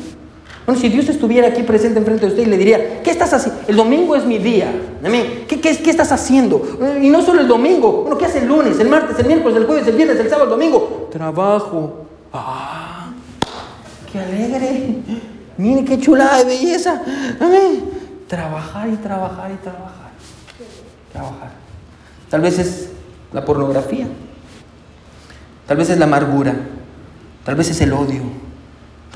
[0.69, 3.63] Bueno, si Dios estuviera aquí presente enfrente de usted y le diría, ¿qué estás haciendo?
[3.69, 4.71] El domingo es mi día.
[5.49, 6.63] ¿Qué, qué, qué estás haciendo?
[7.01, 8.03] Y no solo el domingo.
[8.03, 10.45] Bueno, ¿qué hace el lunes, el martes, el miércoles, el jueves, el viernes, el sábado,
[10.45, 11.09] el domingo?
[11.11, 12.05] Trabajo.
[12.35, 13.13] Ah,
[14.13, 14.97] qué alegre.
[15.57, 17.01] Mire qué chulada de belleza.
[17.41, 17.85] Amén.
[18.27, 20.11] Trabajar y trabajar y trabajar.
[21.15, 21.51] Trabajar.
[22.29, 22.91] Tal vez es
[23.33, 24.07] la pornografía.
[25.67, 26.55] Tal vez es la amargura.
[27.43, 28.48] Tal vez es el odio.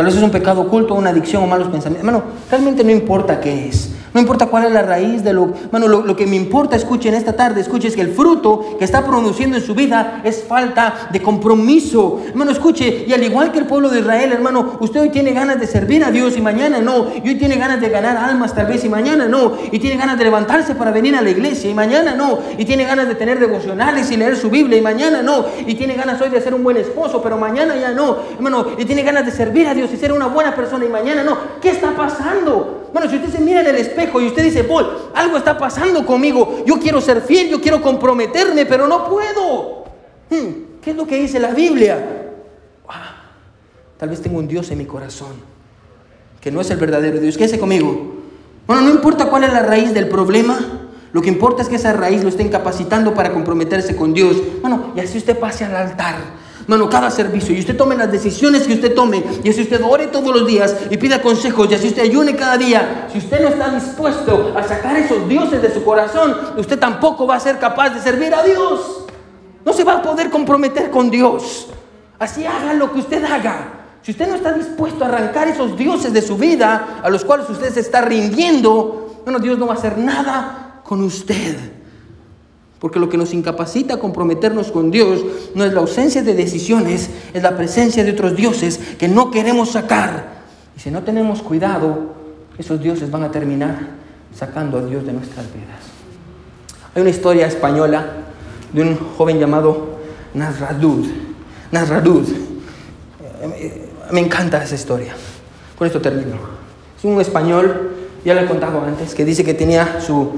[0.02, 2.04] Tal vez es un pecado oculto, una adicción o malos pensamientos.
[2.04, 3.92] Hermano, realmente no importa qué es.
[4.14, 5.52] No importa cuál es la raíz de lo...
[5.72, 9.56] Lo, que me importa, escuchen esta tarde, escuche, es que el fruto que está produciendo
[9.56, 12.20] en su vida es falta de compromiso.
[12.28, 15.58] Hermano, escuche, y al igual que el pueblo de Israel, hermano, usted hoy tiene ganas
[15.58, 17.08] de servir a Dios y mañana no.
[17.22, 19.56] Y hoy tiene ganas de ganar almas tal vez y mañana no.
[19.70, 22.38] Y tiene ganas de levantarse para venir a la iglesia y mañana no.
[22.58, 25.46] Y tiene ganas de tener devocionales y leer su Biblia y mañana no.
[25.66, 28.18] Y tiene ganas hoy de ser un buen esposo, pero mañana ya no.
[28.36, 31.22] Hermano, y tiene ganas de servir a Dios y ser una buena persona y mañana
[31.22, 31.36] no.
[31.60, 32.81] ¿Qué está pasando?
[32.92, 36.04] Bueno, si usted se mira en el espejo y usted dice, Paul, algo está pasando
[36.04, 39.84] conmigo, yo quiero ser fiel, yo quiero comprometerme, pero no puedo.
[40.30, 42.32] Hmm, ¿Qué es lo que dice la Biblia?
[42.88, 43.14] Ah,
[43.96, 45.32] tal vez tengo un Dios en mi corazón,
[46.40, 47.38] que no es el verdadero Dios.
[47.38, 48.16] ¿Qué hace conmigo?
[48.66, 50.58] Bueno, no importa cuál es la raíz del problema,
[51.12, 54.36] lo que importa es que esa raíz lo esté incapacitando para comprometerse con Dios.
[54.60, 58.62] Bueno, y así usted pase al altar Hermano, cada servicio, y usted tome las decisiones
[58.62, 61.88] que usted tome, y así usted ore todos los días y pida consejos, y así
[61.88, 65.82] usted ayune cada día, si usted no está dispuesto a sacar esos dioses de su
[65.84, 69.06] corazón, usted tampoco va a ser capaz de servir a Dios.
[69.64, 71.68] No se va a poder comprometer con Dios.
[72.18, 73.72] Así haga lo que usted haga.
[74.02, 77.48] Si usted no está dispuesto a arrancar esos dioses de su vida a los cuales
[77.48, 81.81] usted se está rindiendo, bueno, Dios no va a hacer nada con usted.
[82.82, 87.10] Porque lo que nos incapacita a comprometernos con Dios no es la ausencia de decisiones,
[87.32, 90.42] es la presencia de otros dioses que no queremos sacar.
[90.76, 92.12] Y si no tenemos cuidado,
[92.58, 93.78] esos dioses van a terminar
[94.36, 95.78] sacando a Dios de nuestras vidas.
[96.92, 98.04] Hay una historia española
[98.72, 99.98] de un joven llamado
[100.34, 101.06] Nasradud.
[101.70, 102.26] Nasradud.
[104.10, 105.14] Me encanta esa historia.
[105.78, 106.34] Con esto termino.
[106.98, 107.92] Es un español,
[108.24, 110.32] ya lo he contado antes, que dice que tenía su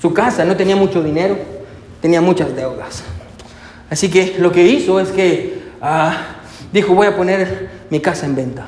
[0.00, 1.36] su casa, no tenía mucho dinero,
[2.00, 3.02] tenía muchas deudas.
[3.90, 6.36] Así que lo que hizo es que ah,
[6.72, 8.66] dijo, voy a poner mi casa en venta.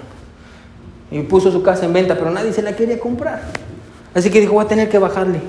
[1.10, 3.42] Y puso su casa en venta, pero nadie se la quería comprar.
[4.14, 5.40] Así que dijo, voy a tener que bajarle.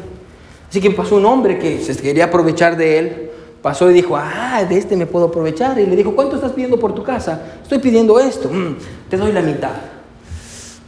[0.70, 3.32] Así que pasó un hombre que se quería aprovechar de él.
[3.62, 5.80] Pasó y dijo, ah, de este me puedo aprovechar.
[5.80, 7.42] Y le dijo, ¿cuánto estás pidiendo por tu casa?
[7.62, 8.50] Estoy pidiendo esto.
[8.50, 8.78] Mm,
[9.10, 9.72] te doy la mitad.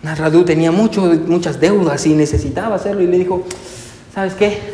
[0.01, 3.01] Narradú tenía mucho, muchas deudas y necesitaba hacerlo.
[3.01, 3.43] Y le dijo,
[4.13, 4.72] ¿sabes qué?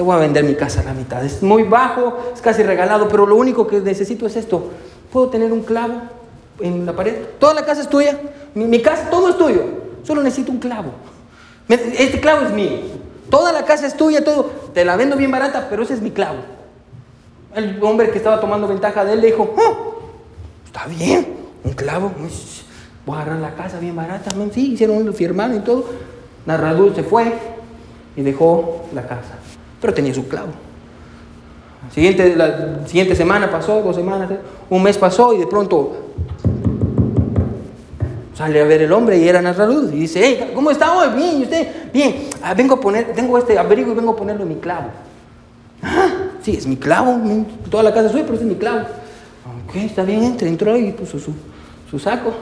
[0.00, 1.22] Te voy a vender mi casa a la mitad.
[1.22, 4.70] Es muy bajo, es casi regalado, pero lo único que necesito es esto.
[5.12, 5.92] ¿Puedo tener un clavo
[6.58, 7.16] en la pared?
[7.38, 8.18] Toda la casa es tuya.
[8.54, 9.62] Mi, casa, todo es tuyo.
[10.02, 10.92] Solo necesito un clavo.
[11.68, 12.78] Este clavo es mío.
[13.28, 14.44] Toda la casa es tuya, todo.
[14.72, 16.38] Te la vendo bien barata, pero ese es mi clavo.
[17.54, 20.00] El hombre que estaba tomando ventaja de él le dijo, oh,
[20.64, 21.28] está bien,
[21.62, 22.10] un clavo.
[23.04, 24.30] Voy a agarrar la casa bien barata.
[24.54, 25.84] Sí, hicieron un firmado y todo.
[26.46, 27.34] Narrador se fue
[28.16, 29.40] y dejó la casa
[29.80, 30.52] pero tenía su clavo.
[31.92, 34.30] Siguiente, la siguiente semana pasó, dos semanas,
[34.68, 35.96] un mes pasó y de pronto
[38.36, 41.08] sale a ver el hombre y era Nazarud y dice, hey, ¿cómo está hoy?
[41.16, 41.92] Bien, ¿y usted?
[41.92, 44.88] Bien, ah, vengo a poner, tengo este abrigo y vengo a ponerlo en mi clavo.
[45.82, 46.08] Ah,
[46.42, 47.18] sí, es mi clavo,
[47.70, 48.80] toda la casa suya, pero es mi clavo.
[49.66, 51.32] Ok, está bien, entró, y puso su,
[51.90, 52.32] su saco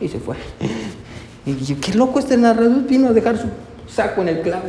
[0.00, 0.36] y se fue.
[1.44, 3.48] Y qué loco este Nazarud vino a dejar su
[3.92, 4.66] saco en el clavo.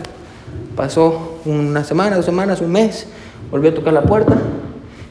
[0.76, 3.08] Pasó una semana, dos semanas, un mes,
[3.52, 4.36] volvió a tocar la puerta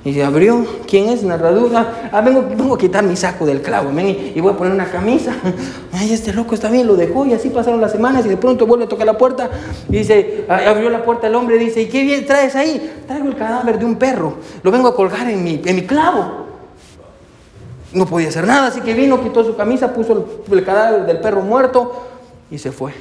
[0.04, 0.66] y se abrió.
[0.88, 1.22] ¿Quién es?
[1.22, 2.10] Narradura.
[2.12, 5.34] Ah, vengo, vengo a quitar mi saco del clavo y voy a poner una camisa.
[5.92, 8.66] Ay, este loco está bien, lo dejó y así pasaron las semanas y de pronto
[8.66, 9.50] vuelve a tocar la puerta
[9.88, 13.02] y dice, abrió la puerta el hombre y dice, ¿y qué bien traes ahí?
[13.06, 16.46] Traigo el cadáver de un perro, lo vengo a colgar en mi, en mi clavo.
[17.92, 21.42] no podía hacer nada, así que vino, quitó su camisa, puso el, cadáver del perro
[21.42, 22.06] muerto
[22.50, 22.92] y se fue.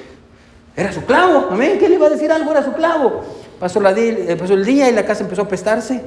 [0.82, 2.50] Era su clavo, amén, ¿qué le iba a decir algo?
[2.50, 3.22] Era su clavo.
[3.60, 6.02] Pasó, la, eh, pasó el día y la casa empezó a prestarse,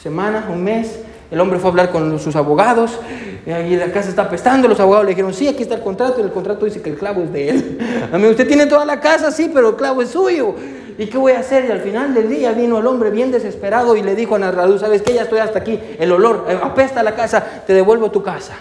[0.00, 1.00] semana, un mes,
[1.32, 2.96] el hombre fue a hablar con sus abogados,
[3.44, 6.22] y la casa está apestando, los abogados le dijeron, sí, aquí está el contrato, y
[6.22, 8.08] el contrato dice que el clavo es de él.
[8.12, 10.54] A mí, usted tiene toda la casa, sí, pero el clavo es suyo.
[10.96, 11.64] ¿Y qué voy a hacer?
[11.64, 14.78] Y al final del día vino el hombre bien desesperado y le dijo a Narradú,
[14.78, 15.14] ¿sabes qué?
[15.14, 18.54] Ya estoy hasta aquí, el olor, eh, apesta la casa, te devuelvo tu casa.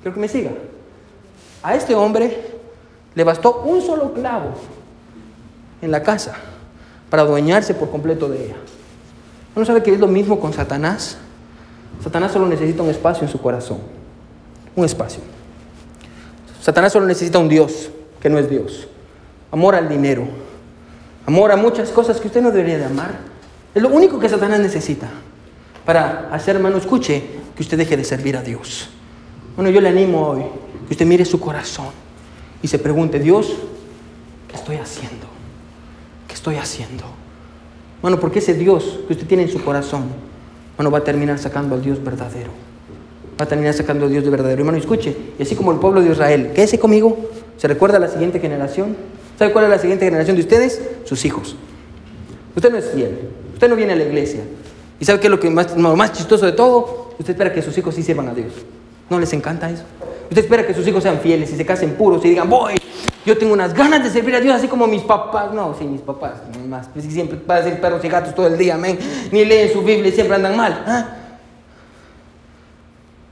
[0.00, 0.52] Quiero que me siga.
[1.62, 2.51] A este hombre
[3.14, 4.54] le bastó un solo clavo
[5.80, 6.34] en la casa
[7.10, 8.56] para adueñarse por completo de ella.
[9.54, 11.18] ¿No sabe que es lo mismo con Satanás?
[12.02, 13.78] Satanás solo necesita un espacio en su corazón.
[14.74, 15.20] Un espacio.
[16.60, 17.90] Satanás solo necesita un Dios
[18.20, 18.88] que no es Dios.
[19.50, 20.26] Amor al dinero.
[21.26, 23.10] Amor a muchas cosas que usted no debería de amar.
[23.74, 25.08] Es lo único que Satanás necesita
[25.84, 27.22] para hacer, hermano, escuche,
[27.54, 28.88] que usted deje de servir a Dios.
[29.56, 30.42] Bueno, yo le animo hoy
[30.86, 31.86] que usted mire su corazón
[32.62, 33.52] y se pregunte, Dios,
[34.48, 35.26] ¿qué estoy haciendo?
[36.28, 37.04] ¿Qué estoy haciendo?
[38.00, 40.04] Bueno, porque ese Dios que usted tiene en su corazón,
[40.76, 42.50] bueno, va a terminar sacando al Dios verdadero.
[43.40, 44.60] Va a terminar sacando al Dios de verdadero.
[44.60, 47.16] Hermano, escuche, y así como el pueblo de Israel, quédese conmigo,
[47.56, 48.96] ¿se recuerda a la siguiente generación?
[49.38, 50.80] ¿Sabe cuál es la siguiente generación de ustedes?
[51.04, 51.56] Sus hijos.
[52.54, 53.18] Usted no es fiel,
[53.54, 54.42] usted no viene a la iglesia.
[55.00, 57.14] ¿Y sabe qué es lo, que más, lo más chistoso de todo?
[57.18, 58.52] Usted espera que sus hijos sí sirvan a Dios.
[59.10, 59.84] ¿No les encanta eso?
[60.32, 62.72] Usted espera que sus hijos sean fieles y se casen puros y digan, voy,
[63.26, 65.52] yo tengo unas ganas de servir a Dios así como mis papás.
[65.52, 66.88] No, sí, mis papás, más.
[66.88, 68.98] Pues siempre parecen perros y gatos todo el día, amén.
[69.30, 70.84] Ni leen su Biblia y siempre andan mal.
[70.86, 71.06] ¿ah?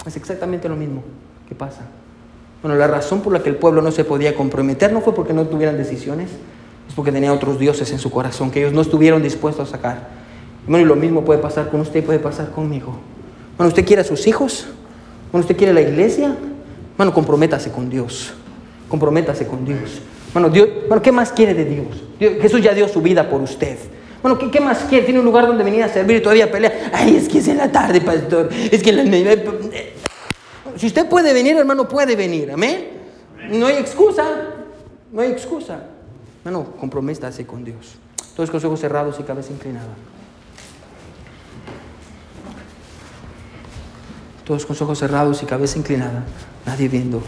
[0.04, 1.02] Es exactamente lo mismo
[1.48, 1.80] que pasa.
[2.60, 5.32] Bueno, la razón por la que el pueblo no se podía comprometer no fue porque
[5.32, 6.28] no tuvieran decisiones,
[6.86, 10.08] es porque tenía otros dioses en su corazón que ellos no estuvieron dispuestos a sacar.
[10.66, 12.94] Bueno, y lo mismo puede pasar con usted, puede pasar conmigo.
[13.56, 14.66] Bueno, usted quiere a sus hijos,
[15.32, 16.36] bueno, usted quiere la iglesia,
[17.00, 18.34] bueno, comprométase con Dios
[18.90, 20.02] comprométase con Dios.
[20.34, 22.02] Bueno, Dios, bueno, ¿qué más quiere de Dios?
[22.18, 23.78] Jesús ya dio su vida por usted.
[24.20, 25.06] Bueno, ¿qué, ¿qué, más quiere?
[25.06, 26.90] Tiene un lugar donde venir a servir y todavía pelea.
[26.92, 28.50] Ay, es que es en la tarde, pastor.
[28.70, 29.04] Es que la...
[30.76, 32.50] Si usted puede venir, hermano, puede venir.
[32.50, 32.88] Amén.
[33.48, 34.24] No hay excusa.
[35.10, 35.84] No hay excusa.
[36.44, 37.96] Bueno, comprométase con Dios.
[38.36, 39.94] Todos con ojos cerrados y cabeza inclinada.
[44.44, 46.24] Todos con ojos cerrados y cabeza inclinada.
[46.66, 47.22] Nadie viendo.